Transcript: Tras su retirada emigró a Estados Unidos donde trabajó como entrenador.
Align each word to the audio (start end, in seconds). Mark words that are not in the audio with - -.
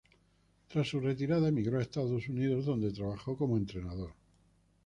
Tras 0.67 0.87
su 0.87 0.99
retirada 0.99 1.49
emigró 1.49 1.77
a 1.77 1.83
Estados 1.83 2.27
Unidos 2.27 2.65
donde 2.65 2.91
trabajó 2.91 3.37
como 3.37 3.55
entrenador. 3.55 4.09